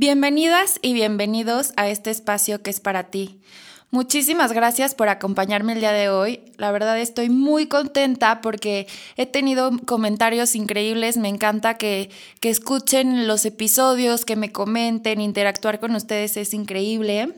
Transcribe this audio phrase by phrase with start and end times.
[0.00, 3.40] Bienvenidas y bienvenidos a este espacio que es para ti.
[3.90, 6.38] Muchísimas gracias por acompañarme el día de hoy.
[6.56, 11.16] La verdad estoy muy contenta porque he tenido comentarios increíbles.
[11.16, 12.10] Me encanta que,
[12.42, 17.34] escuchen los episodios, que me comenten, interactuar con ustedes es increíble.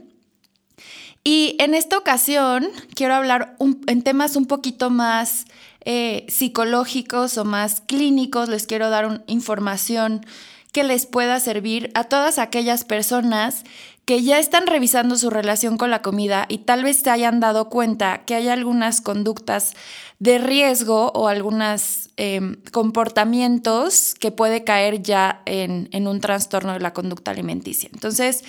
[1.25, 5.47] Y en esta ocasión quiero hablar en temas un poquito más
[5.87, 8.51] eh, psicológicos o más clínicos.
[8.51, 10.27] Les quiero dar información
[10.73, 13.65] que les pueda servir a todas aquellas personas
[14.05, 17.69] que ya están revisando su relación con la comida y tal vez se hayan dado
[17.69, 19.75] cuenta que hay algunas conductas
[20.19, 26.81] de riesgo o algunos em, comportamientos que puede caer ya en, en un trastorno de
[26.81, 27.89] la conducta alimenticia.
[27.93, 28.45] Entonces,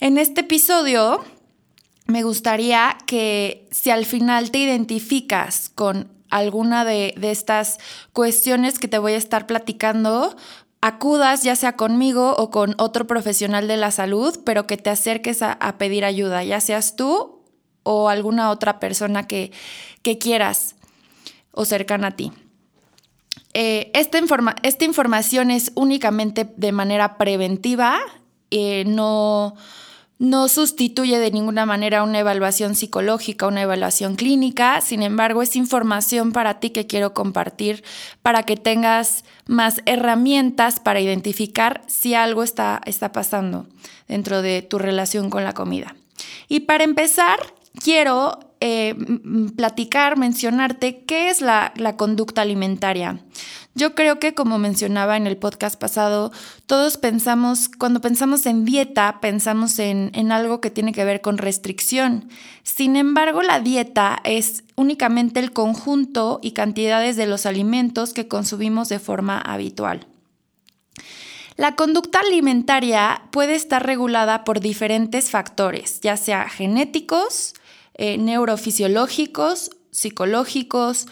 [0.00, 1.24] en este episodio
[2.06, 7.78] me gustaría que si al final te identificas con alguna de, de, estas
[8.12, 10.36] cuestiones que te voy a estar platicando,
[10.86, 15.42] acudas ya sea conmigo o con otro profesional de la salud, pero que te acerques
[15.42, 17.42] a, pedir ayuda, ya seas tú
[17.82, 19.50] o alguna otra persona que,
[20.02, 20.76] que quieras
[21.50, 22.30] o cercana a ti.
[23.52, 24.20] Eh, esta,
[24.62, 27.98] esta, información es únicamente de manera preventiva,
[28.52, 29.56] eh, no
[30.18, 36.32] no sustituye de ninguna manera una evaluación psicológica, una evaluación clínica, sin embargo es información
[36.32, 37.84] para ti que quiero compartir
[38.22, 43.66] para que tengas más herramientas para identificar si algo está, está pasando
[44.08, 45.94] dentro de tu relación con la comida.
[46.48, 47.38] Y para empezar,
[47.82, 48.94] quiero eh,
[49.54, 53.20] platicar, mencionarte qué es la, la conducta alimentaria.
[53.76, 56.32] Yo creo que como mencionaba en el podcast pasado,
[56.64, 61.36] todos pensamos, cuando pensamos en dieta, pensamos en, en, algo que tiene que ver con
[61.36, 62.30] restricción.
[62.62, 68.88] Sin embargo, la dieta es únicamente el conjunto y cantidades de los alimentos que consumimos
[68.88, 70.06] de forma habitual.
[71.58, 77.52] La conducta alimentaria puede estar regulada por diferentes factores, ya sea genéticos,
[77.92, 81.08] eh, neurofisiológicos, psicológicos,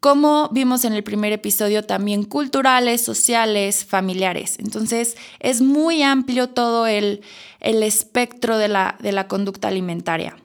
[0.00, 4.56] como vimos en el primer episodio, también culturales, sociales, familiares.
[4.58, 7.22] Entonces, es muy amplio todo el,
[7.60, 10.36] espectro de la, de la conducta alimentaria.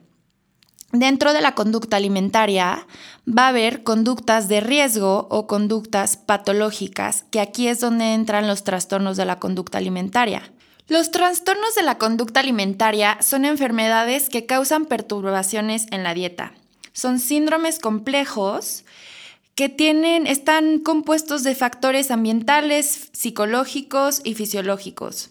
[0.91, 2.85] Dentro de la conducta alimentaria
[3.27, 8.63] va a haber conductas de riesgo o conductas patológicas, que aquí es donde entran los
[8.63, 10.51] trastornos de la conducta alimentaria.
[10.87, 16.53] Los trastornos de la conducta alimentaria son enfermedades que causan perturbaciones en la dieta.
[16.91, 18.85] Son síndromes complejos
[19.55, 25.29] que tienen, están compuestos de factores ambientales, psicológicos y fisiológicos.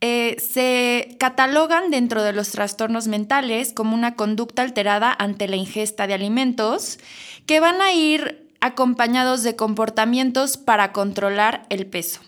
[0.00, 6.06] Eh, se catalogan dentro de los trastornos mentales como una conducta alterada ante la ingesta
[6.06, 6.98] de alimentos
[7.44, 12.20] que van a ir acompañados de comportamientos para controlar el peso.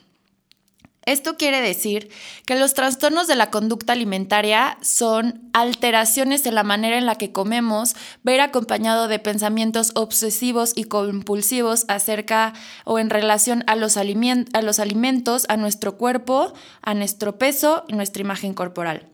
[1.05, 2.11] Esto quiere decir
[2.47, 7.33] que los trastornos de la conducta alimentaria son alteraciones en la manera en la que
[7.33, 12.53] comemos, ver acompañado de pensamientos obsesivos y compulsivos acerca
[12.85, 16.53] o en relación a los, a alimentos, a nuestro cuerpo,
[16.83, 19.09] a nuestro peso y nuestra imagen corporal.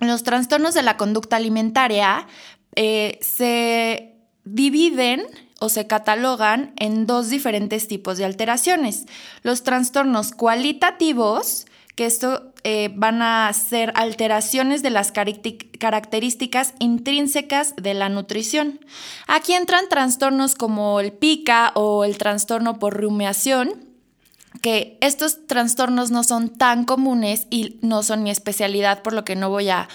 [0.00, 2.26] Los trastornos de la conducta alimentaria
[2.76, 5.22] eh, se dividen
[5.60, 9.04] o se catalogan en dos diferentes tipos de alteraciones.
[9.42, 17.92] Los trastornos cualitativos, que esto eh, van a ser alteraciones de las características intrínsecas de
[17.92, 18.80] la nutrición.
[19.26, 23.86] Aquí entran trastornos como el pica o el trastorno por rumiación,
[24.62, 29.36] que estos trastornos no son tan comunes y no son mi especialidad, por lo que
[29.36, 29.88] no voy a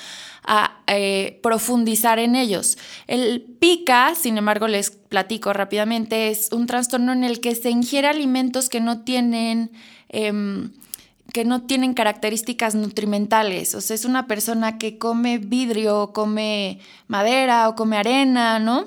[0.46, 2.78] a eh, profundizar en ellos.
[3.08, 8.08] El pica, sin embargo, les platico rápidamente, es un trastorno en el que se ingiere
[8.08, 9.72] alimentos que no tienen...
[10.10, 10.72] Em,
[11.34, 13.76] que no tienen características nutrimentales.
[13.76, 18.86] O sea, es una persona que come vidrio, come madera o come arena, ¿no?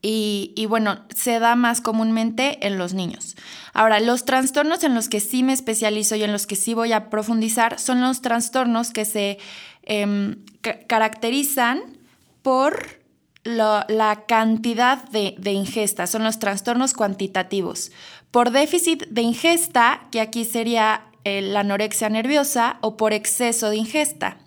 [0.00, 3.36] Y, y, bueno, se da más comúnmente en los niños.
[3.74, 6.92] Ahora, los trastornos en los que sí me especializo y en los que sí voy
[6.92, 9.38] a profundizar son los trastornos que se
[9.84, 10.44] Em,
[10.86, 11.98] caracterizan
[12.42, 13.00] por
[13.44, 17.90] la cantidad de, ingesta, son los trastornos cuantitativos.
[18.30, 23.76] Por déficit de ingesta, que aquí sería eh, la anorexia nerviosa, o por exceso de
[23.76, 24.38] ingesta,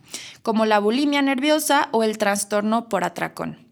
[0.41, 3.65] como la bulimia nerviosa o el trastorno por atracón.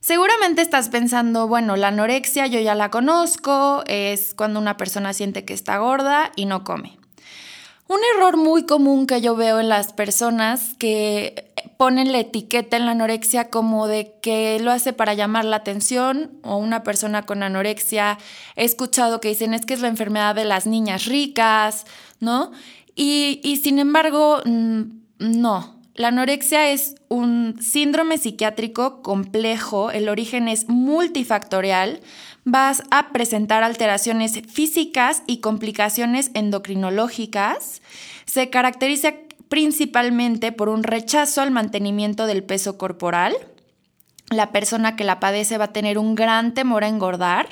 [0.00, 5.44] Seguramente estás pensando, bueno, la anorexia yo ya la conozco, es cuando una persona siente
[5.44, 6.98] que está gorda y no come.
[7.88, 12.86] Un error muy común que yo veo en las personas que ponen la etiqueta en
[12.86, 17.44] la anorexia como de que lo hace para llamar la atención o una persona con
[17.44, 18.18] anorexia,
[18.56, 21.84] he escuchado que dicen es que es la enfermedad de las niñas ricas,
[22.18, 22.50] ¿no?
[22.96, 24.82] Y, y sin embargo, mm,
[25.18, 32.00] no, la anorexia es un síndrome psiquiátrico complejo, el origen es multifactorial,
[32.46, 37.82] vas a presentar alteraciones físicas y complicaciones endocrinológicas,
[38.24, 39.14] se caracteriza
[39.48, 43.36] principalmente por un rechazo al mantenimiento del peso corporal,
[44.30, 47.48] la persona que la padece va a tener un gran temor a engordar,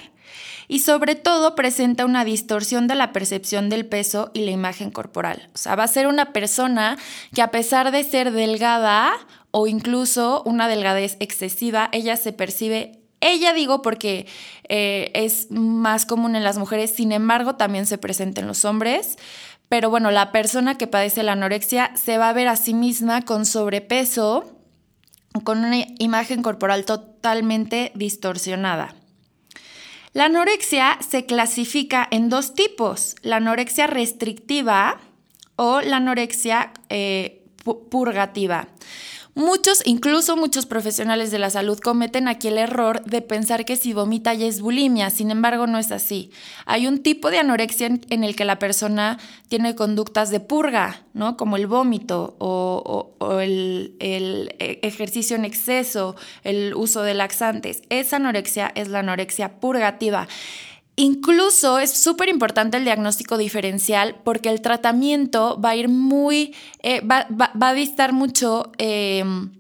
[0.69, 5.51] y sobre todo presenta una distorsión de la percepción del peso y la imagen corporal.
[5.55, 6.97] O sea, va a ser una persona
[7.35, 9.13] que a pesar de ser delgada
[9.51, 14.27] o incluso una delgadez excesiva, ella se percibe ella digo porque
[14.69, 19.17] eh, es más común en las mujeres, sin embargo también se presenta en los hombres.
[19.69, 23.23] Pero bueno, la persona que padece la anorexia se va a ver a sí misma
[23.23, 24.45] con sobrepeso,
[25.43, 28.95] con una imagen corporal totalmente distorsionada.
[30.13, 35.01] La anorexia se clasifica en dos tipos, la anorexia restrictiva
[35.57, 37.43] o la anorexia eh,
[37.91, 38.69] purgativa.
[39.37, 43.93] Muchos, incluso muchos profesionales de la salud cometen aquí el error de pensar que si
[43.93, 46.31] vomita ya es bulimia, sin embargo no es así.
[46.67, 51.37] Hay un tipo de anorexia en, el que la persona tiene conductas de purga, ¿no?
[51.37, 56.15] Como el vómito o, el, el, e, ejercicio en exceso,
[56.45, 57.83] el uso de laxantes.
[57.89, 60.29] Esa anorexia es la anorexia purgativa.
[60.97, 67.01] Incluso es súper importante el diagnóstico diferencial porque el tratamiento va a ir muy, eh,
[67.01, 67.27] va,
[67.61, 69.51] a distar mucho em,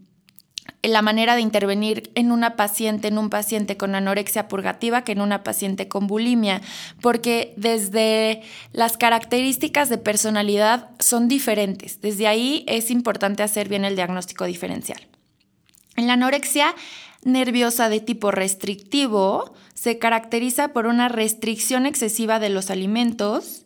[0.82, 5.20] la manera de intervenir en una paciente, en un paciente con anorexia purgativa que en
[5.20, 6.60] una paciente con bulimia,
[7.00, 8.42] porque desde
[8.72, 12.00] las características de personalidad son diferentes.
[12.00, 15.00] Desde ahí es importante hacer bien el diagnóstico diferencial.
[15.96, 16.75] En la anorexia
[17.25, 23.65] nerviosa de tipo restrictivo se caracteriza por una restricción excesiva de los alimentos.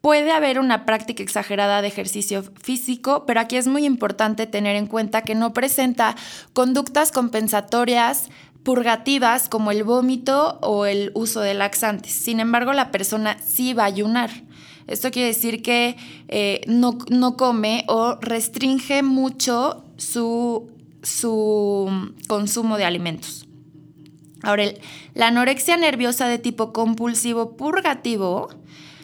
[0.00, 4.86] Puede haber una práctica exagerada de ejercicio físico, pero aquí es muy importante tener en
[4.86, 6.14] cuenta que no presenta
[6.52, 8.28] conductas compensatorias
[8.62, 12.12] purgativas como el vómito o el uso de laxantes.
[12.12, 14.30] Sin embargo, la persona sí va a ayunar.
[14.86, 15.96] Esto quiere decir que
[16.28, 20.70] eh, no, no come o restringe mucho su
[21.08, 23.46] su consumo de alimentos.
[24.42, 24.64] Ahora,
[25.14, 28.50] la anorexia nerviosa de tipo compulsivo purgativo,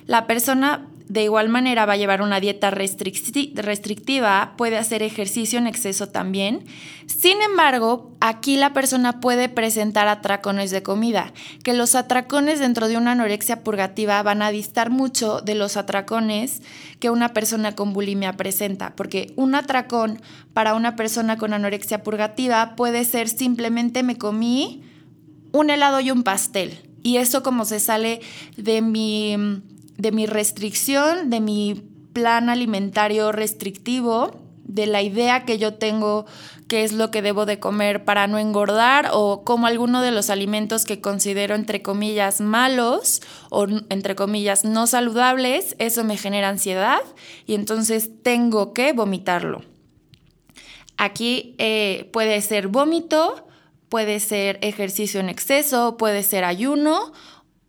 [0.07, 5.67] la persona de igual manera va a llevar una dieta restrictiva, puede hacer ejercicio en
[5.67, 6.65] exceso también.
[7.07, 12.97] Sin embargo, aquí la persona puede presentar atracones de comida, que los atracones dentro de
[12.97, 16.63] una anorexia purgativa van a distar mucho de los atracones
[17.01, 20.23] que una persona con bulimia presenta, porque un atracón
[20.55, 24.83] para una persona con anorexia purgativa puede ser simplemente me comí
[25.53, 26.79] un helado y un pastel.
[27.03, 28.21] Y eso como se sale
[28.57, 29.37] de mi
[29.97, 31.83] de mi restricción, de mi
[32.13, 36.27] plan alimentario restrictivo, de la idea que yo tengo
[36.69, 40.31] qué es lo que debo de comer para no engordar o como alguno de los
[40.31, 43.21] alimentos que considero entre comillas malos
[43.51, 47.01] o entre comillas no saludables, eso me genera ansiedad
[47.47, 49.63] y entonces tengo que vomitarlo.
[50.97, 53.47] Aquí eh, puede ser vómito,
[53.89, 57.13] puede ser ejercicio en exceso, puede ser ayuno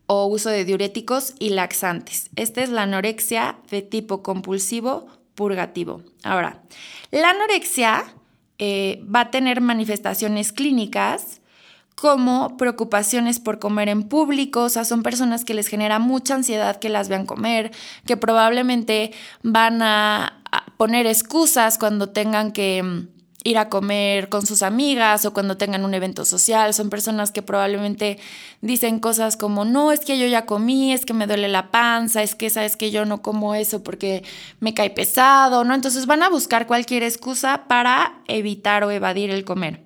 [0.07, 2.29] o uso de diuréticos y laxantes.
[2.35, 6.01] Esta es la anorexia de tipo compulsivo purgativo.
[6.23, 6.61] Ahora,
[7.11, 8.05] la anorexia
[8.57, 11.41] eh, va a tener manifestaciones clínicas
[11.95, 16.77] como preocupaciones por comer en público, o sea, son personas que les genera mucha ansiedad
[16.77, 17.71] que las vean comer,
[18.05, 20.43] que probablemente van a
[20.77, 23.14] poner excusas cuando tengan que mm,
[23.45, 26.73] ir a comer con sus amigas o cuando tengan un evento social.
[26.73, 28.17] Son personas que probablemente
[28.61, 32.23] dicen cosas como, no, es que yo ya comí, es que me duele la panza,
[32.23, 34.23] es que sabes que yo no como eso porque
[34.59, 35.75] me cae pesado, ¿no?
[35.75, 39.84] Entonces van a buscar cualquier excusa para evitar o evadir el comer.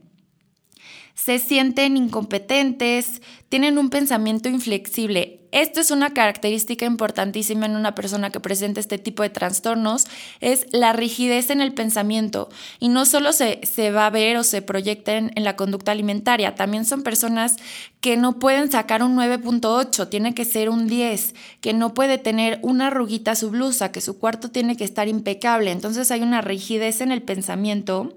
[1.24, 5.42] Se sienten incompetentes, tienen un pensamiento inflexible.
[5.52, 10.06] Esto es una característica importantísima en una persona que presenta este tipo de trastornos,
[10.40, 12.48] es la rigidez en el pensamiento.
[12.80, 13.60] Y no solo se,
[13.92, 17.58] va a ver o se proyecta en, en la conducta alimentaria, también son personas
[18.00, 22.60] que no pueden sacar un 9.8, tiene que ser un 10, que no puede tener
[22.62, 25.72] una arruguita a su blusa, que su cuarto tiene que estar impecable.
[25.72, 28.16] Entonces hay una rigidez en el pensamiento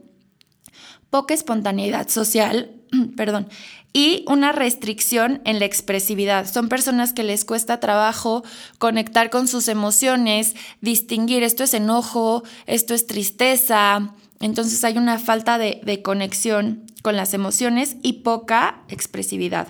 [1.13, 2.71] poca espontaneidad social,
[3.17, 3.47] perdón,
[3.93, 6.51] y una restricción en la expresividad.
[6.51, 8.43] Son personas que les cuesta trabajo
[8.79, 14.15] conectar con sus emociones, distinguir esto es enojo, esto es tristeza.
[14.41, 19.69] Entonces hay una falta de, conexión con las emociones y poca expresividad.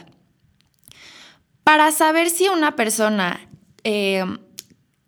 [1.64, 3.49] Para saber si una persona
[3.82, 4.25] eh,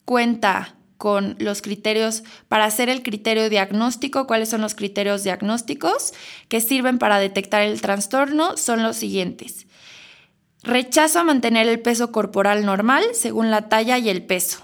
[0.04, 4.26] cuenta con los criterios para hacer el criterio diagnóstico.
[4.26, 6.14] ¿Cuáles son los criterios diagnósticos
[6.48, 8.56] que sirven para detectar el trastorno?
[8.56, 9.66] Son los siguientes.
[10.62, 14.60] Rechazo a mantener el peso corporal normal según la talla y el peso.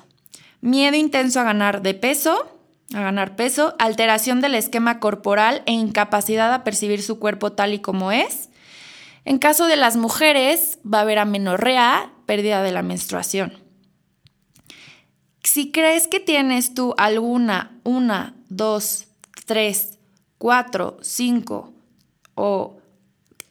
[0.62, 2.58] Miedo intenso a ganar de peso,
[2.94, 7.80] a ganar peso, alteración del esquema corporal e incapacidad a percibir su cuerpo tal y
[7.80, 8.48] como es.
[9.24, 13.69] En caso de las mujeres, va a haber amenorrea, pérdida de la menstruación.
[15.42, 19.06] Si crees que tienes tú alguna, una, dos,
[19.46, 19.98] tres,
[20.38, 21.72] cuatro, cinco,
[22.34, 22.78] o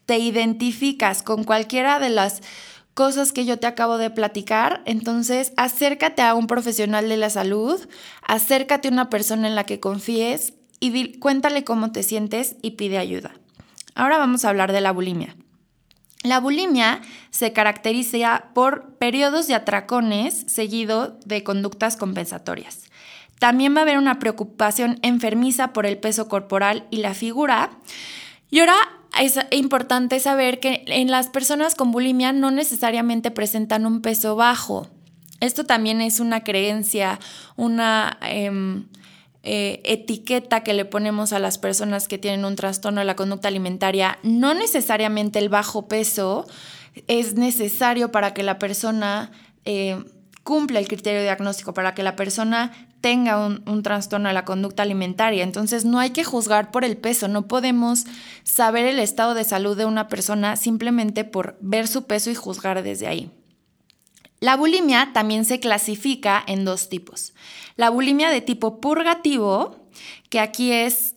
[0.05, 2.41] te identificas con cualquiera de las
[2.93, 7.79] cosas que yo te acabo de platicar, entonces acércate a un profesional de la salud,
[8.24, 12.98] acércate a una persona en la que confíes y cuéntale cómo te sientes y pide
[12.98, 13.31] ayuda.
[13.96, 15.36] Ahora vamos a hablar de la bulimia.
[16.23, 22.89] La bulimia se caracteriza por periodos de atracones seguido de conductas compensatorias.
[23.39, 27.71] También va a haber una preocupación enfermiza por el peso corporal y la figura.
[28.51, 28.75] Y ahora
[29.17, 34.89] es importante saber que en las personas con bulimia no necesariamente presentan un peso bajo.
[35.39, 37.17] Esto también es una creencia,
[37.55, 38.17] una...
[38.21, 38.88] Em,
[39.43, 43.48] eh, etiqueta que le ponemos a las personas que tienen un trastorno de la conducta
[43.48, 46.46] alimentaria, no necesariamente el bajo peso
[47.08, 49.31] es necesario para que la persona
[49.63, 50.03] eh,
[50.43, 54.84] cumpla el criterio diagnóstico, para que la persona tenga un, un, trastorno de la conducta
[54.84, 55.43] alimentaria.
[55.43, 58.05] Entonces no hay que juzgar por el peso, no podemos
[58.43, 62.84] saber el estado de salud de una persona simplemente por ver su peso y juzgar
[62.84, 63.31] desde ahí.
[64.39, 67.34] La bulimia también se clasifica en dos tipos.
[67.75, 69.75] La bulimia de tipo purgativo,
[70.29, 71.15] que aquí es,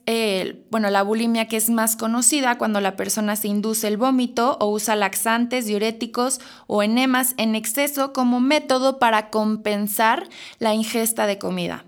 [0.71, 4.71] bueno, la bulimia que es más conocida cuando la persona se induce el vómito o
[4.71, 11.85] usa laxantes, diuréticos o enemas en exceso como método para compensar la ingesta de comida.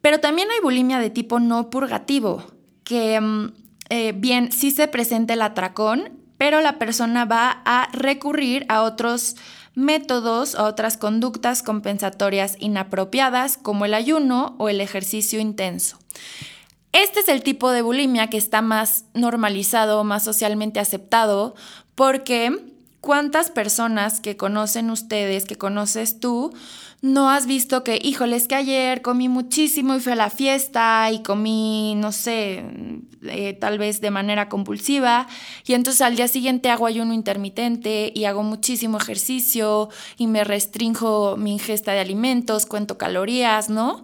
[0.00, 2.44] Pero también hay bulimia de tipo no purgativo,
[2.84, 3.52] que mm,
[3.90, 9.36] eh, bien sí se presenta el atracón, pero la persona va a recurrir a otros
[9.74, 15.98] métodos o otras conductas compensatorias inapropiadas como el ayuno o el ejercicio intenso.
[16.92, 21.56] Este es el tipo de bulimia que está más normalizado, más socialmente aceptado,
[21.96, 22.56] porque
[23.00, 26.54] ¿cuántas personas que conocen ustedes, que conoces tú,
[27.04, 31.10] no has visto que, híjole, es que ayer comí muchísimo y fui a la fiesta
[31.12, 32.64] y comí, no sé,
[33.24, 35.26] eh, tal vez de manera compulsiva
[35.66, 41.36] y entonces al día siguiente hago ayuno intermitente y hago muchísimo ejercicio y me restringo
[41.36, 44.02] mi ingesta de alimentos, cuento calorías, ¿no?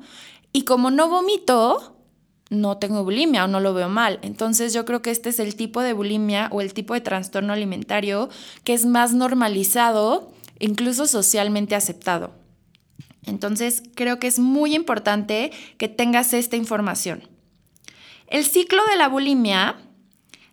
[0.53, 1.97] Y como no vomito,
[2.51, 4.19] no tengo bulimia o no lo veo mal.
[4.21, 7.55] Entonces yo creo que este es el tipo de bulimia o el tipo de trastorno
[7.55, 8.29] alimentario
[8.63, 12.40] que es más normalizado, incluso socialmente aceptado.
[13.25, 17.29] Entonces, creo que es muy importante que tengas esta información.
[18.27, 19.77] El ciclo de la bulimia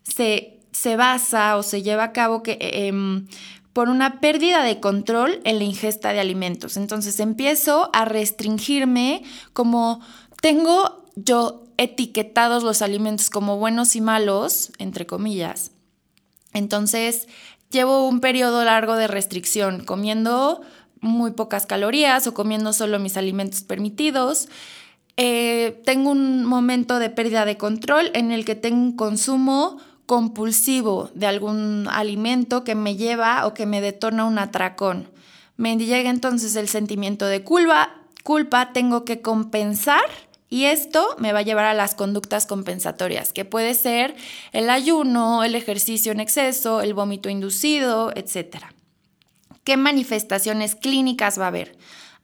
[0.04, 0.54] se,
[0.98, 3.28] basa o se lleva a cabo que, em,
[3.74, 6.78] por una pérdida de control en la ingesta de alimentos.
[6.78, 10.02] Entonces, empiezo a restringirme como
[10.42, 15.72] tengo yo etiquetados los alimentos como buenos y malos, entre comillas.
[16.54, 17.28] Entonces,
[17.70, 20.62] llevo un periodo largo de restricción, comiendo
[21.08, 24.48] muy pocas calorías o comiendo solo mis alimentos permitidos.
[25.18, 31.10] Eh, tengo un momento de pérdida de control en el que tengo un consumo compulsivo
[31.16, 35.10] de algún alimento que me lleva o que me detona un atracón.
[35.58, 40.06] Me llega entonces el sentimiento de culpa, culpa, tengo que compensar
[40.50, 44.16] y esto me va a llevar a las conductas compensatorias, que puede ser
[44.54, 48.77] el ayuno, el ejercicio en exceso, el vómito inducido, etcétera.
[49.68, 51.78] ¿Qué manifestaciones clínicas va a haber?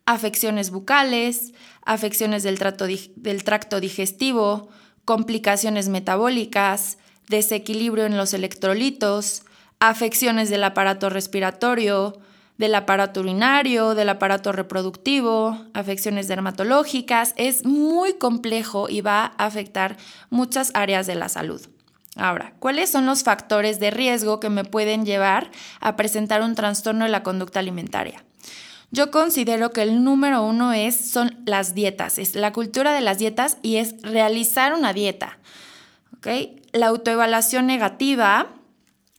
[0.06, 1.52] Afecciones bucales,
[1.86, 2.58] afecciones del,
[3.18, 4.70] del tracto digestivo,
[5.04, 9.44] complicaciones metabólicas, desequilibrio en los electrolitos,
[9.82, 12.18] afecciones del aparato respiratorio,
[12.58, 17.34] del aparato urinario, del aparato reproductivo, afecciones dermatológicas.
[17.36, 19.98] Es muy complejo y va a afectar
[20.30, 21.73] muchas áreas de la salud.
[22.16, 27.06] Ahora, ¿cuáles son los factores de riesgo que me pueden llevar a presentar un trastorno
[27.06, 28.24] de la conducta alimentaria?
[28.92, 33.18] Yo considero que el número uno es, son las dietas, es la cultura de las
[33.18, 35.40] dietas y es realizar una dieta.
[36.72, 38.50] La autoevaluación negativa,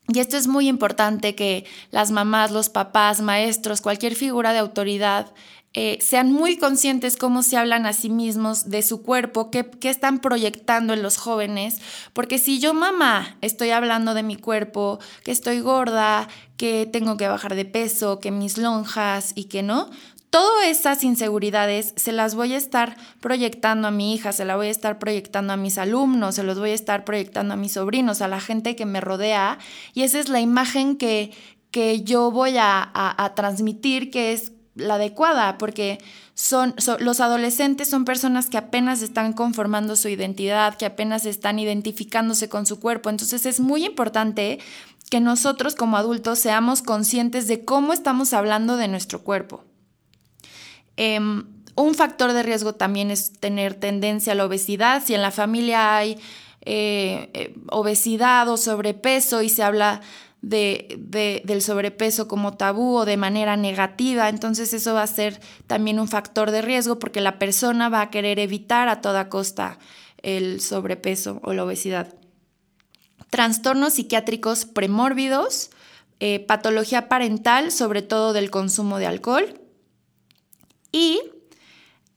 [0.06, 5.34] y esto es muy importante que las mamás, los papás, maestros, cualquier figura de autoridad
[5.76, 10.21] eh, sean muy conscientes cómo se hablan a sí mismos de su cuerpo, qué, están
[10.21, 11.81] proyectando en los jóvenes,
[12.12, 17.26] porque si yo mamá estoy hablando de mi cuerpo, que estoy gorda, que tengo que
[17.26, 19.90] bajar de peso, que mis lonjas y que no,
[20.31, 24.69] todas esas inseguridades se las voy a estar proyectando a mi hija, se las voy
[24.69, 28.23] a estar proyectando a mis alumnos, se los voy a estar proyectando a mis sobrinos,
[28.23, 29.59] a la gente que me rodea,
[29.93, 31.33] y esa es la imagen que,
[31.73, 35.99] que yo voy a, a transmitir, que es la adecuada, porque
[36.35, 42.49] son, los adolescentes son personas que apenas están conformando su identidad, que apenas están identificándose
[42.49, 43.11] con su cuerpo.
[43.11, 44.59] Entonces es muy importante
[45.11, 49.64] que nosotros como adultos seamos conscientes de cómo estamos hablando de nuestro cuerpo.
[50.97, 51.45] Em,
[51.76, 55.02] un factor de riesgo también es tener tendencia a la obesidad.
[55.04, 56.19] Si en la familia hay
[56.66, 60.00] eh, eh, obesidad o sobrepeso y se habla
[60.44, 65.98] de, del sobrepeso como tabú o de manera negativa, entonces eso va a ser también
[65.98, 69.78] un factor de riesgo porque la persona va a querer evitar a toda costa
[70.22, 72.14] el sobrepeso o la obesidad.
[73.30, 75.70] Trastornos psiquiátricos premórbidos,
[76.20, 79.60] eh, patología parental, sobre todo del consumo de alcohol.
[80.92, 81.20] Y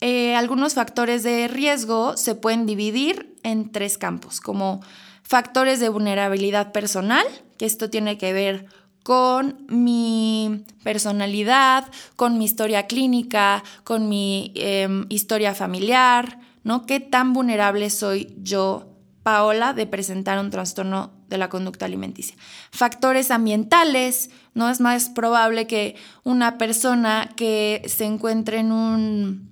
[0.00, 4.80] eh, algunos factores de riesgo se pueden dividir en tres campos, como
[5.28, 7.24] factores de vulnerabilidad personal,
[7.58, 8.66] que esto tiene que ver
[9.02, 11.84] con mi personalidad,
[12.16, 16.86] con mi historia clínica, con mi em, historia familiar, ¿no?
[16.86, 22.36] ¿Qué tan vulnerable soy yo, Paola, de presentar un trastorno de la conducta alimenticia?
[22.70, 24.70] Factores ambientales, ¿no?
[24.70, 29.50] Es más probable que una persona que se encuentre en un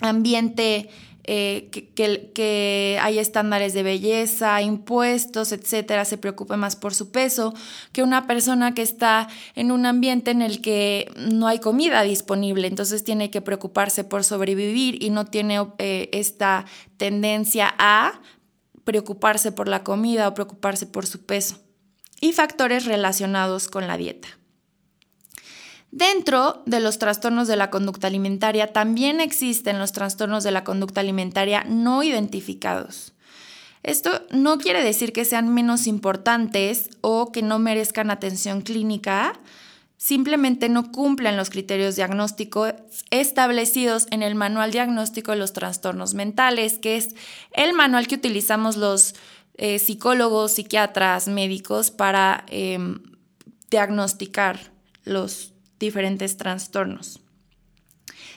[0.00, 0.88] ambiente
[1.32, 7.54] eh, que, que, hay estándares de belleza, impuestos, etcétera, se preocupe más por su peso
[7.92, 12.66] que una persona que está en un ambiente en el que no hay comida disponible,
[12.66, 16.64] entonces tiene que preocuparse por sobrevivir y no tiene eh, esta
[16.96, 18.20] tendencia a
[18.82, 21.60] preocuparse por la comida o preocuparse por su peso.
[22.20, 24.39] Y factores relacionados con la dieta.
[25.92, 31.00] Dentro de los trastornos de la conducta alimentaria también existen los trastornos de la conducta
[31.00, 33.12] alimentaria no identificados.
[33.82, 39.40] Esto no quiere decir que sean menos importantes o que no merezcan atención clínica,
[39.96, 42.74] simplemente no cumplen los criterios diagnósticos
[43.10, 47.16] establecidos en el Manual Diagnóstico de los Trastornos Mentales, que es
[47.52, 49.14] el manual que utilizamos los
[49.56, 53.02] eh, psicólogos, psiquiatras, médicos para em,
[53.70, 54.72] diagnosticar
[55.04, 57.20] los diferentes trastornos.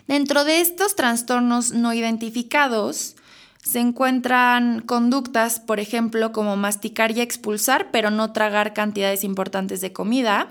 [0.08, 3.16] Dentro de estos trastornos no identificados
[3.64, 9.94] se encuentran conductas, por ejemplo, como masticar y expulsar, pero no tragar cantidades importantes de
[9.94, 10.50] comida.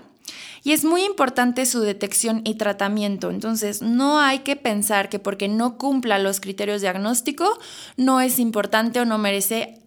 [0.63, 3.29] Y es muy importante su detección y tratamiento.
[3.29, 7.59] Entonces, no hay que pensar que porque no cumpla los criterios diagnósticos
[7.97, 9.79] no es importante o no merece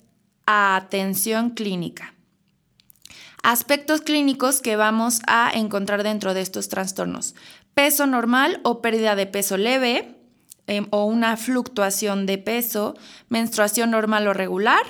[0.44, 2.15] atención clínica
[3.46, 7.36] aspectos clínicos que vamos a encontrar dentro de estos trastornos.
[7.74, 10.16] Peso normal o pérdida de peso leve
[10.66, 12.96] em, o una fluctuación de peso,
[13.28, 14.82] menstruación normal o regular,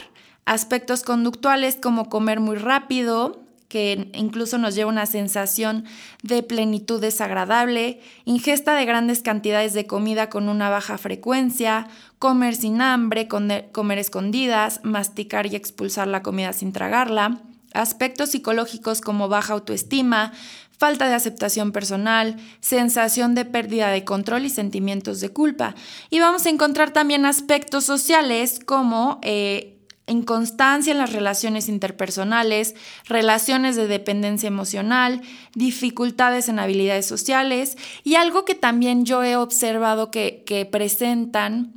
[0.47, 5.85] aspectos conductuales como comer muy rápido, que incluso nos lleva una sensación
[6.23, 11.89] de plenitud desagradable, ingesta de grandes cantidades de comida con una baja frecuencia,
[12.19, 17.43] comer sin hambre, comer escondidas, masticar y expulsar la comida sin tragarla,
[17.77, 20.33] aspectos psicológicos como baja autoestima,
[20.79, 25.75] falta de aceptación personal, sensación de pérdida de control y sentimientos de culpa.
[26.11, 32.75] Y vamos a encontrar también aspectos sociales como eh, inconstancia en las relaciones interpersonales,
[33.07, 35.23] relaciones de dependencia emocional,
[35.55, 41.73] dificultades en habilidades sociales y algo que también yo he observado que, presentan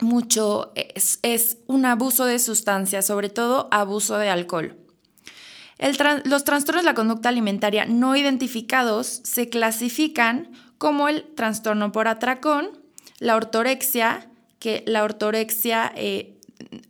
[0.00, 4.83] mucho es un abuso de sustancias, sobre todo abuso de alcohol
[6.24, 12.68] los trastornos de la conducta alimentaria no identificados se clasifican como el trastorno por atracón,
[13.18, 16.38] la ortorexia, que la ortorexia, eh,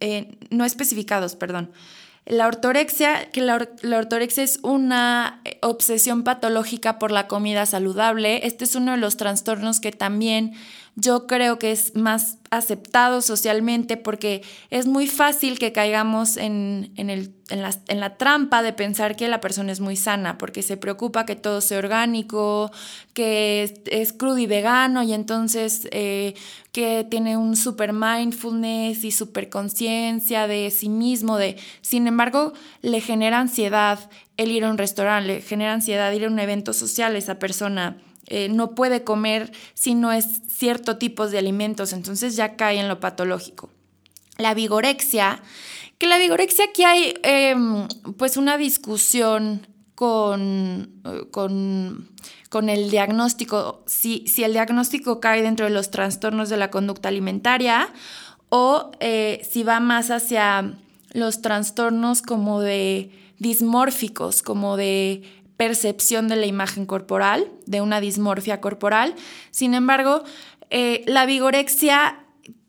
[0.00, 1.72] eh, no especificados, perdón,
[2.26, 3.56] La ortorexia, que la,
[3.98, 8.46] ortorexia es una obsesión patológica por la comida saludable.
[8.46, 10.54] Este es uno de los trastornos que también
[10.96, 17.34] yo creo que es más aceptado socialmente porque es muy fácil que caigamos en, el,
[17.48, 21.34] en, la, trampa de pensar que la persona es muy sana, porque se preocupa que
[21.34, 22.70] todo sea orgánico,
[23.12, 26.34] que es, crudo y vegano y entonces eh,
[26.70, 32.52] que tiene un super mindfulness y super conciencia de sí mismo, de, sin embargo,
[32.82, 33.98] le genera ansiedad
[34.36, 37.40] el ir a un restaurante, le genera ansiedad ir a un evento social a esa
[37.40, 42.78] persona eh, no puede comer si no es cierto tipo de alimentos, entonces ya cae
[42.78, 43.70] en lo patológico.
[44.38, 45.42] La vigorexia,
[45.98, 50.90] que la vigorexia aquí hay em, pues una discusión con,
[51.30, 52.10] con,
[52.48, 57.08] con el diagnóstico, si, si, el diagnóstico cae dentro de los trastornos de la conducta
[57.08, 57.88] alimentaria
[58.48, 60.74] o eh, si va más hacia
[61.12, 65.22] los trastornos como de dismórficos, como de
[65.56, 69.14] percepción de la imagen corporal, de una dismorfia corporal.
[69.50, 70.24] Sin embargo,
[70.70, 72.24] eh, la vigorexia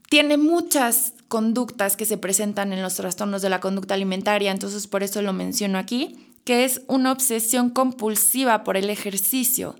[0.09, 5.03] tiene muchas conductas que se presentan en los trastornos de la conducta alimentaria, entonces por
[5.03, 9.75] eso lo menciono aquí, que es una obsesión compulsiva por el ejercicio,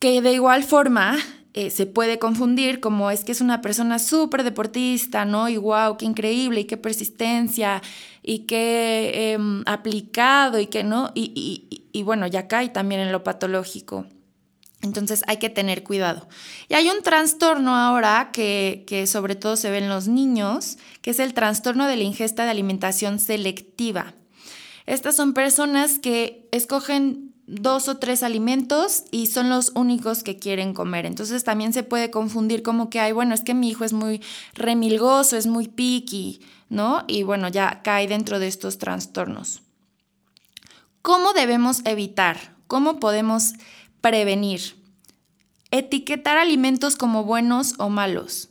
[0.00, 1.16] que de igual forma
[1.54, 5.50] eh, se puede confundir como es que es una persona súper deportista, ¿no?
[5.50, 7.82] Y wow, qué increíble y qué persistencia
[8.22, 11.10] y qué em, aplicado y qué no.
[11.14, 14.06] Y, bueno, ya cae también en lo patológico.
[14.80, 16.26] Entonces hay que tener cuidado.
[16.70, 21.10] Y hay un trastorno ahora que, que sobre todo se ve en los niños, que
[21.10, 24.14] es el trastorno de la ingesta de alimentación selectiva.
[24.86, 30.74] Estas son personas que escogen dos o tres alimentos y son los únicos que quieren
[30.74, 31.06] comer.
[31.06, 34.22] Entonces también se puede confundir como que, ay, bueno, es que mi hijo es muy
[34.54, 37.04] remilgoso, es muy picky, ¿no?
[37.08, 39.62] Y bueno, ya cae dentro de estos trastornos.
[41.02, 42.56] ¿Cómo debemos evitar?
[42.68, 43.54] ¿Cómo podemos
[44.00, 44.76] prevenir?
[45.70, 48.50] Etiquetar alimentos como buenos o malos.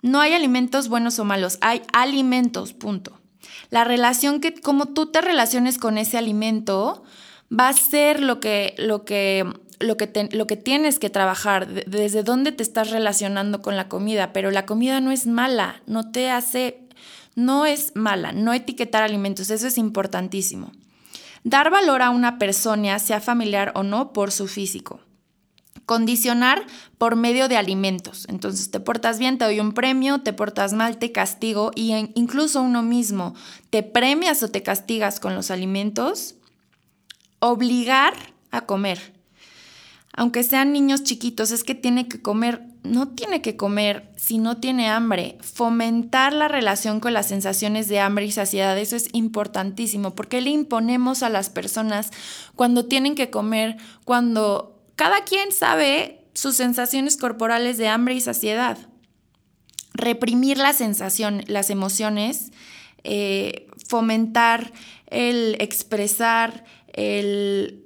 [0.00, 3.20] No hay alimentos buenos o malos, hay alimentos, punto.
[3.70, 7.04] La relación que, como tú te relaciones con ese alimento,
[7.52, 9.44] va a ser lo que, lo que,
[9.80, 14.32] lo que, lo que tienes que trabajar, desde dónde te estás relacionando con la comida,
[14.32, 16.88] pero la comida no es mala, no te hace,
[17.34, 20.72] no es mala, no etiquetar alimentos, eso es importantísimo.
[21.44, 25.00] Dar valor a una persona, sea familiar o no, por su físico.
[25.86, 26.64] Condicionar
[26.96, 28.26] por medio de alimentos.
[28.28, 32.62] Entonces, te portas bien, te doy un premio, te portas mal, te castigo y incluso
[32.62, 33.34] uno mismo,
[33.70, 36.36] te premias o te castigas con los alimentos
[37.42, 38.14] obligar
[38.52, 39.12] a comer.
[40.14, 44.58] Aunque sean niños chiquitos, es que tiene que comer, no tiene que comer si no
[44.58, 45.38] tiene hambre.
[45.40, 50.50] Fomentar la relación con las sensaciones de hambre y saciedad, eso es importantísimo, porque le
[50.50, 52.10] imponemos a las personas
[52.54, 58.78] cuando tienen que comer, cuando cada quien sabe sus sensaciones corporales de hambre y saciedad.
[59.94, 62.52] Reprimir la sensación, las emociones,
[63.02, 64.72] eh, fomentar
[65.06, 67.78] el expresar, el,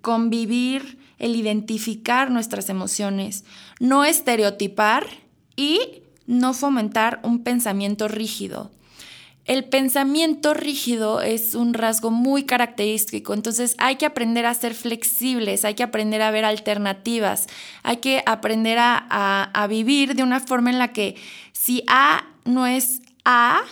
[0.00, 3.44] convivir, el identificar nuestras emociones,
[3.80, 5.06] no estereotipar
[5.56, 8.70] y no fomentar un pensamiento rígido.
[9.44, 15.64] El pensamiento rígido es un rasgo muy característico, entonces hay que aprender a ser flexibles,
[15.64, 17.46] hay que aprender a ver alternativas,
[17.82, 18.98] hay que aprender a,
[19.44, 21.16] a vivir de una forma en la que
[21.52, 23.62] si A no es A,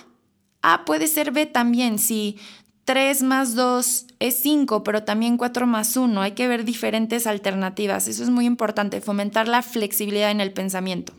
[0.63, 1.99] A puede ser B también.
[1.99, 2.39] Si
[2.87, 6.23] 3 más 2 es 5, pero también 4 más 1.
[6.23, 8.07] Hay que ver diferentes alternativas.
[8.07, 11.13] Eso es muy importante, fomentar la flexibilidad en el pensamiento.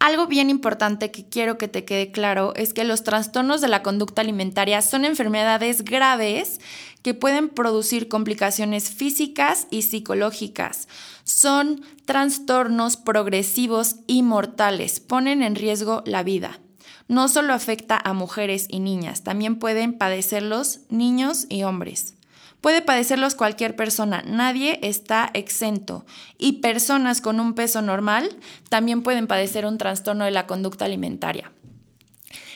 [0.00, 3.84] Algo bien importante que quiero que te quede claro es que los trastornos de la
[3.84, 6.60] conducta alimentaria son enfermedades graves
[7.02, 10.88] que pueden producir complicaciones físicas y psicológicas.
[11.22, 14.98] Son trastornos progresivos y mortales.
[14.98, 16.58] Ponen en riesgo la vida
[17.08, 22.14] no solo afecta a mujeres y niñas, también pueden padecerlos niños y hombres.
[22.60, 26.06] Puede padecerlos cualquier persona, nadie está exento.
[26.38, 28.38] Y personas con un peso normal
[28.70, 31.52] también pueden padecer un trastorno de la conducta alimentaria.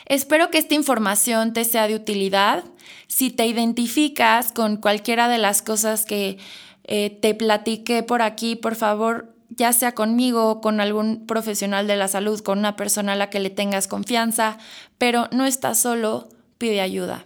[0.06, 2.64] Espero que esta información te sea de utilidad.
[3.06, 6.38] Si te identificas con cualquiera de las cosas que
[6.84, 12.08] eh, te platiqué por aquí, por favor, ya sea conmigo con algún profesional de la
[12.08, 14.58] salud, con una persona a la que le tengas confianza,
[14.98, 17.24] pero no estás solo, pide ayuda.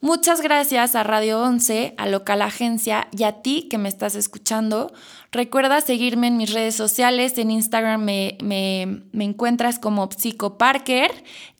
[0.00, 4.92] Muchas gracias a Radio 11, a Local Agencia y a ti que me estás escuchando.
[5.32, 7.36] Recuerda seguirme en mis redes sociales.
[7.36, 11.10] En Instagram me, me, me encuentras como Psico Parker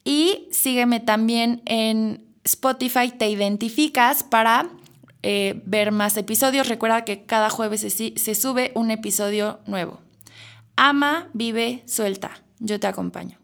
[0.04, 4.70] Y sígueme también en Spotify, te identificas para
[5.22, 6.68] eh, ver más episodios.
[6.68, 10.00] Recuerda que cada jueves se sube un episodio nuevo.
[10.76, 12.42] Ama, vive, suelta.
[12.60, 13.38] Yo te acompaño.